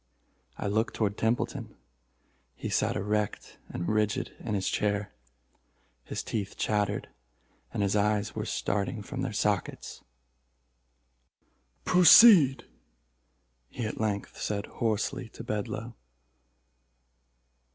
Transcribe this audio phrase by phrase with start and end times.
[0.57, 1.75] I looked toward Templeton.
[2.55, 7.09] He sat erect and rigid in his chair—his teeth chattered,
[7.71, 10.01] and his eyes were starting from their sockets.
[11.85, 12.65] "Proceed!"
[13.69, 15.93] he at length said hoarsely to Bedloe.